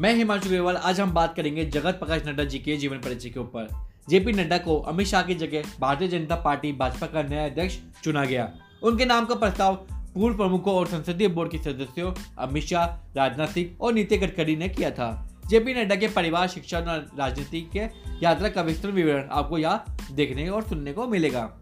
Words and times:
मैं 0.00 0.14
हिमांशु 0.14 0.48
अग्रवाल 0.48 0.76
आज 0.76 1.00
हम 1.00 1.12
बात 1.12 1.36
करेंगे 1.36 1.64
जगत 1.64 1.94
प्रकाश 1.94 2.22
नड्डा 2.26 2.44
जी 2.44 2.58
के 2.58 2.76
जीवन 2.76 2.96
परिचय 2.96 3.30
के 3.30 3.40
ऊपर। 3.40 3.68
जेपी 4.08 4.32
नड्डा 4.32 4.58
को 4.58 4.78
अमित 4.78 5.06
शाह 5.06 5.22
की 5.22 5.34
जगह 5.34 5.62
भारतीय 5.80 6.08
जनता 6.08 6.36
पार्टी 6.36 6.72
भाजपा 6.72 7.06
का 7.06 7.22
नया 7.22 7.44
अध्यक्ष 7.44 7.78
चुना 8.04 8.24
गया। 8.24 8.52
उनके 8.82 9.04
नाम 9.04 9.24
का 9.24 9.34
प्रस्ताव 9.34 9.74
पूर्व 10.14 10.36
प्रमुखों 10.36 10.74
और 10.74 10.86
संसदीय 10.86 11.28
बोर्ड 11.28 11.50
के 11.50 11.58
सदस्यों 11.58 12.14
अमित 12.38 12.64
शाह, 12.64 12.86
राजनाथ 13.16 13.46
सिंह 13.46 13.76
और 13.80 13.92
नितिन 13.92 14.20
गडकरी 14.20 14.56
ने 14.56 14.68
किया 14.68 14.90
था। 14.90 15.40
जेपी 15.46 15.74
नड्डा 15.74 15.96
के 15.96 16.08
परिवार, 16.08 16.48
शिक्षा 16.48 16.78
और 16.78 17.10
राजनीति 17.18 17.60
के 17.60 17.80
यात्रा 18.22 18.48
का 18.48 18.62
विस्तृत 18.62 18.94
विवरण 18.94 19.28
आपको 19.30 19.58
यहाँ 19.58 19.96
देखने 20.12 20.48
और 20.48 20.62
सुनने 20.62 20.92
को 20.92 21.06
मिलेगा। 21.06 21.56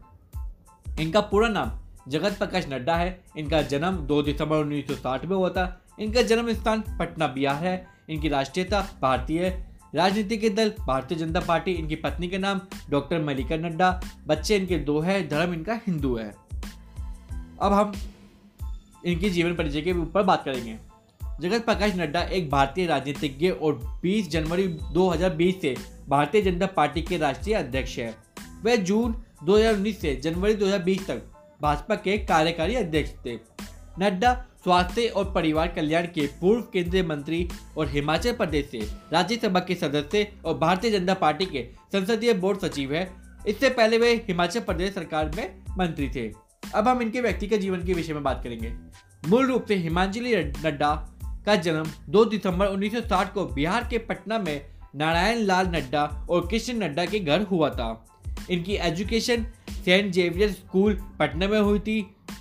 इनका 1.01 1.21
पूरा 1.21 1.49
नाम 1.49 1.73
जगत 2.11 2.39
प्रकाश 2.39 2.69
नड्डा 2.69 2.97
है। 2.97 3.21
इनका 3.39 3.63
जन्म 3.63 3.97
2 3.97 4.23
दिसंबर 4.23 4.57
1960 4.57 5.27
में 5.27 5.37
हुआ 5.37 5.51
था। 5.51 5.87
इनका 5.99 6.23
जन्म 6.23 6.53
स्थान 6.53 6.81
पटना 6.81 7.27
बिहार 7.27 7.65
है। 7.65 7.98
इनकी 8.09 8.29
राष्ट्रीयता, 8.29 8.81
भारतीय 9.03 9.65
राजनीतिक 9.95 10.55
दल, 10.55 10.73
भारतीय 10.87 11.19
जनता 11.19 11.41
पार्टी, 11.41 11.73
इनकी 11.73 11.97
पत्नी 11.97 12.29
के 12.29 12.39
नाम 12.39 12.61
डॉक्टर 12.91 13.23
मलिका 13.23 13.57
नड्डा, 13.57 14.01
बच्चे 14.27 14.57
इनके 14.57 14.79
दो 14.79 15.01
है, 15.01 15.29
धर्म 15.29 15.53
इनका 15.53 15.75
हिंदू 15.75 16.17
है। 16.17 16.35
अब 17.63 17.73
हम 17.73 17.93
इनके 19.05 19.31
जीवन 19.31 19.55
परिचय 19.55 19.81
के 19.81 19.93
ऊपर 19.93 20.23
बात 20.23 20.45
करेंगे। 20.45 20.79
जगत 21.41 21.65
प्रकाश 21.65 21.95
नड्डा 21.95 22.23
एक 22.23 22.51
भारतीय 22.51 22.87
राजनीतिज्ञ 22.87 23.49
और 23.49 24.01
20 24.03 24.29
जनवरी 24.29 24.69
2020 24.69 25.61
से 25.61 25.77
भारतीय 26.09 26.43
जनता 26.43 26.67
पार्टी 26.67 27.03
के 27.03 27.17
राष्ट्रीय 27.17 27.55
अध्यक्ष 27.55 27.99
है। 27.99 28.15
वह 28.63 28.77
जून 28.77 29.23
2019 29.45 30.01
से 30.01 30.17
जनवरी 30.17 30.55
2020 30.55 31.07
तक 31.07 31.23
भाजपा 31.63 31.95
के 31.95 32.19
कार्यकारी 32.19 32.75
अध्यक्ष 32.75 33.11
थे। 33.27 33.39
नड्डा 33.99 34.48
स्वास्थ्य 34.65 35.07
और 35.07 35.31
परिवार 35.33 35.69
कल्याण 35.69 36.07
के 36.15 36.27
पूर्व 36.41 36.63
केंद्रीय 36.73 37.03
मंत्री 37.03 37.49
और 37.77 37.89
हिमाचल 37.89 38.33
प्रदेश 38.33 38.69
से 38.71 38.79
राज्यसभा 39.13 39.61
के 39.61 39.75
सदस्य 39.75 40.27
और 40.45 40.59
भारतीय 40.59 40.91
जनता 40.91 41.15
पार्टी 41.15 41.47
के 41.47 41.63
संसदीय 41.93 42.33
बोर्ड 42.35 42.59
सचिव 42.59 42.95
है। 42.95 43.09
इससे 43.49 43.69
पहले 43.69 43.99
वे 43.99 44.15
हिमाचल 44.29 44.61
प्रदेश 44.61 44.95
सरकार 44.95 45.31
में 45.37 45.63
मंत्री 45.79 46.09
थे। 46.09 46.31
अब 46.75 46.89
हम 46.89 47.03
इनके 47.03 47.21
व्यक्तिगत 47.21 47.59
जीवन 47.59 47.85
के 47.85 47.95
विषय 47.95 48.13
में 48.13 48.23
बात 48.23 48.41
करेंगे। 48.45 48.73
मूल 49.29 49.47
रूप 49.47 49.67
से 49.67 49.75
हिमांचली 49.75 50.35
नड्डा 50.37 50.95
का 51.47 51.55
जन्म 51.57 51.91
2 52.09 52.25
दिसंबर 52.25 52.67
1960 52.67 53.33
को 53.35 53.45
बिहार 53.47 53.87
के 53.91 53.99
पटना 53.99 54.39
में 54.39 54.61
नारायण 54.97 55.39
लाल 55.39 55.67
नड्डा 55.67 56.05
और 56.31 56.47
कृष्ण 56.47 56.75
नड्डा 56.75 57.05
के 57.05 57.19
घर 57.21 57.43
हुआ 57.43 57.71
था। 57.71 58.05
इनकी 58.51 58.75
education 58.75 59.47
Saint 59.85 60.13
Xavier 60.13 60.51
school 60.51 60.95
Patna 61.19 61.49
में 61.49 61.61
हुई 61.61 61.79
थी 61.79 62.01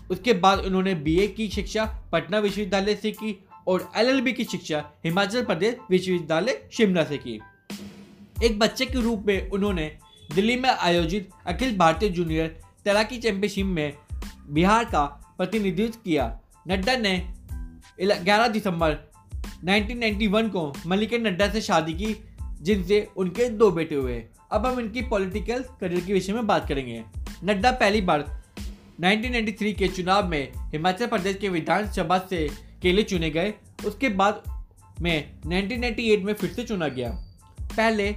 उसके 0.10 0.34
बाद 0.34 0.60
उन्होंने 0.60 0.94
बीए 0.96 1.28
की 1.28 1.48
शिक्षा, 1.50 1.86
पटना 2.12 2.40
विश्वविद्यालय 2.40 2.96
से 2.96 3.12
की 3.12 3.38
और 3.68 3.92
एलएलबी 3.96 4.34
की 4.34 4.44
शिक्षा, 4.44 4.84
हिमाचल 5.06 5.44
प्रदेश 5.44 5.76
विश्वविद्यालय, 5.90 6.70
शिमला 6.72 7.04
से 7.04 7.18
की। 7.18 7.40
एक 8.44 8.60
बच्चे 8.60 8.86
के 8.86 9.02
रूप 9.02 9.24
में 9.28 9.50
उन्होंने 9.50 9.98
दिल्ली 10.36 10.56
में 10.56 10.70
आयोजित 10.70 11.30
अखिल 11.48 11.78
भारतीय 11.78 12.10
जूनियर 12.10 12.60
तैराकी 12.86 13.18
चैंपियनशिप 13.18 13.66
में 13.66 13.94
बिहार 14.50 14.86
का 14.86 15.04
प्रतिनिधित्व 15.38 16.00
किया। 16.06 16.40
नड्डा 16.68 16.96
ने 16.96 17.34
11 18.02 18.48
दिसंबर 18.48 18.98
1991 19.64 20.50
को 20.50 20.74
मल्लिका 20.88 21.18
नड्डा 21.18 21.50
से 21.50 21.62
शादी 21.62 21.94
की, 21.94 22.16
जिनसे 22.62 23.08
उनके 23.18 23.50
दो 23.50 23.72
बेटे 23.72 23.96
हुए। 23.96 24.24
अब 24.52 24.66
हम 24.66 24.80
इनकी 24.80 25.02
पॉलिटिकल 25.02 25.64
करियर 25.82 26.06
के 26.06 26.14
विषय 26.14 26.34
में 26.34 26.48
बात 26.48 26.68
करेंगे। 26.68 27.04
नड्डा 27.44 27.72
पहली 27.72 28.02
बार 28.02 28.26
1993 29.00 29.74
के 29.74 29.88
चुनाव 29.88 30.28
में 30.28 30.52
हिमाचल 30.58 31.08
प्रदेश 31.08 31.38
के 31.38 31.50
विधानसभा 31.50 32.18
से 32.30 32.50
के 32.82 32.92
लिए 32.92 33.04
चुने 33.04 33.30
गए। 33.30 33.54
उसके 33.86 34.10
बाद 34.10 34.44
में 35.02 35.40
1998 35.46 36.24
में 36.24 36.34
फिर 36.34 36.50
से 36.50 36.64
चुना 36.64 36.88
गया। 36.88 37.10
पहले, 37.62 38.16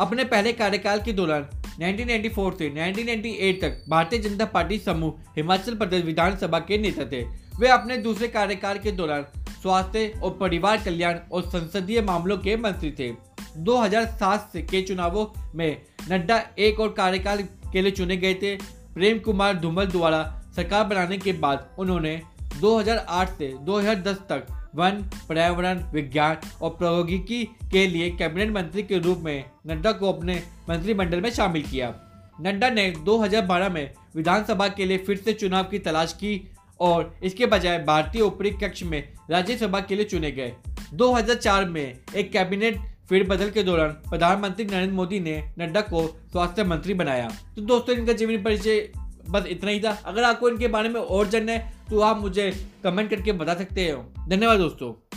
अपने 0.00 0.24
पहले 0.24 0.52
कार्यकाल 0.52 1.00
के 1.00 1.12
दौरान 1.12 1.46
1994 1.82 2.58
से 2.58 2.68
1998 2.68 3.60
तक 3.60 3.84
भारतीय 3.88 4.18
जनता 4.18 4.44
पार्टी 4.44 4.78
समूह 4.78 5.14
हिमाचल 5.36 5.74
प्रदेश 5.74 6.04
विधानसभा 6.04 6.58
के 6.58 6.78
नेता 6.78 7.04
थे। 7.04 7.22
वे 7.60 7.68
अपने 7.68 7.96
दूसरे 7.96 8.28
कार्यकाल 8.28 8.78
के 8.78 8.92
दौरान 8.92 9.26
स्वास्थ्य 9.62 10.20
और 10.22 10.38
परिवार 10.40 10.76
कल्याण 10.76 11.18
और 11.32 11.42
संसदीय 11.42 12.02
मामलों 12.02 12.38
के 12.38 12.56
मंत्री 12.56 12.90
थे। 12.90 13.12
2007 13.56 14.50
से 14.52 14.62
के 14.62 14.82
चुनावों 14.82 15.52
में 15.54 15.82
नड्डा 16.10 16.46
एक 16.58 16.80
और 16.80 16.92
कार्यकाल 16.92 17.42
के 17.72 17.82
लिए 17.82 17.90
चुने 17.90 18.16
गए 18.16 18.34
थे। 18.34 18.79
प्रेम 18.94 19.18
कुमार 19.18 19.56
धूमल 19.56 19.86
द्वारा 19.86 20.42
सरकार 20.56 20.84
बनाने 20.84 21.18
के 21.18 21.32
बाद 21.32 21.76
उन्होंने 21.78 22.22
2008 22.60 23.28
से 23.38 23.52
2010 23.60 24.16
तक 24.30 24.70
वन 24.74 24.90
पर्यावरण 25.28 25.82
विज्ञान 25.92 26.36
और 26.62 26.70
प्रौद्योगिकी 26.70 27.44
के 27.44 27.86
लिए 27.86 28.10
कैबिनेट 28.10 28.50
मंत्री 28.50 28.82
के 28.82 28.98
रूप 28.98 29.18
में 29.18 29.44
नड्डा 29.66 29.92
को 29.92 30.12
अपने 30.12 30.42
मंत्रिमंडल 30.70 31.20
में 31.20 31.30
शामिल 31.30 31.62
किया। 31.62 31.94
नड्डा 32.40 32.70
ने 32.70 32.90
2012 32.90 33.68
में 33.68 33.94
विधानसभा 34.16 34.68
के 34.68 34.84
लिए 34.84 34.98
फिर 34.98 35.16
से 35.16 35.32
चुनाव 35.32 35.64
की 35.64 35.78
तलाश 35.78 36.12
की 36.12 36.50
और 36.80 37.16
इसके 37.24 37.46
बजाय 37.46 37.78
भारतीय 37.78 38.22
ऊपरी 38.22 38.50
कक्ष 38.50 38.82
में 38.82 39.12
राज्यसभा 39.30 39.80
के 39.80 39.96
लिए 39.96 40.04
चुने 40.04 40.30
गए। 40.30 40.52
2004 40.94 41.64
में 41.64 41.98
एक 42.16 42.32
कैबिनेट 42.32 42.76
फिर 43.10 43.26
बदल 43.28 43.50
के 43.50 43.62
दौरान 43.62 43.88
प्रधानमंत्री 43.88 44.64
नरेंद्र 44.64 44.94
मोदी 44.94 45.18
ने 45.20 45.52
नड्डा 45.58 45.80
को 45.80 46.06
स्वास्थ्य 46.32 46.64
मंत्री 46.64 46.94
बनाया। 46.94 47.30
तो 47.56 47.62
दोस्तों, 47.62 47.96
इनका 47.96 48.12
जीवन 48.12 48.42
परिचय 48.42 48.92
बस 49.30 49.46
इतना 49.46 49.70
ही 49.70 49.80
था। 49.80 49.90
अगर 50.04 50.24
आपको 50.24 50.48
इनके 50.48 50.68
बारे 50.68 50.88
में 50.88 51.00
और 51.00 51.28
जानना 51.28 51.52
है 51.52 51.72
तो 51.90 52.00
आप 52.00 52.20
मुझे 52.20 52.50
कमेंट 52.84 53.10
करके 53.10 53.32
बता 53.32 53.54
सकते 53.54 53.90
हो। 53.90 54.04
धन्यवाद 54.28 54.58
दोस्तों। 54.58 55.09